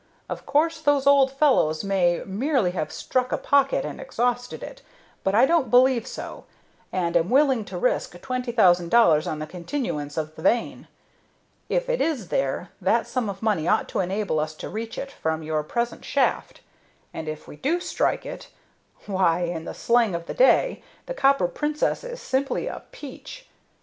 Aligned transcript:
Of 0.27 0.47
course 0.47 0.81
those 0.81 1.05
old 1.05 1.31
fellows 1.31 1.83
may 1.83 2.23
merely 2.25 2.71
have 2.71 2.91
struck 2.91 3.31
a 3.31 3.37
pocket 3.37 3.85
and 3.85 4.01
exhausted 4.01 4.63
it, 4.63 4.81
but 5.23 5.35
I 5.35 5.45
don't 5.45 5.69
believe 5.69 6.07
so, 6.07 6.45
and 6.91 7.15
am 7.15 7.29
willing 7.29 7.63
to 7.65 7.77
risk 7.77 8.19
twenty 8.19 8.51
thousand 8.51 8.89
dollars 8.89 9.27
on 9.27 9.37
the 9.37 9.45
continuance 9.45 10.17
of 10.17 10.35
the 10.35 10.41
vein. 10.41 10.87
If 11.69 11.87
it 11.87 12.01
is 12.01 12.29
there, 12.29 12.71
that 12.81 13.05
sum 13.05 13.29
of 13.29 13.43
money 13.43 13.67
ought 13.67 13.87
to 13.89 13.99
enable 13.99 14.39
us 14.39 14.55
to 14.55 14.69
reach 14.69 14.97
it 14.97 15.11
from 15.11 15.43
your 15.43 15.61
present 15.61 16.03
shaft; 16.03 16.61
and 17.13 17.27
if 17.27 17.47
we 17.47 17.55
do 17.55 17.79
strike 17.79 18.25
it, 18.25 18.47
why, 19.05 19.41
in 19.41 19.65
the 19.65 19.75
slang 19.75 20.15
of 20.15 20.25
the 20.25 20.33
day, 20.33 20.81
the 21.05 21.13
Copper 21.13 21.47
Princess 21.47 22.03
is 22.03 22.19
simply 22.19 22.65
a 22.65 22.81
'peach.' 22.91 23.47